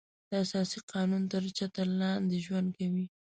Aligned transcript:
د 0.29 0.31
اساسي 0.43 0.79
قانون 0.91 1.23
تر 1.31 1.43
چتر 1.57 1.87
لاندې 2.01 2.37
ژوند 2.45 2.67
کوي. 2.77 3.05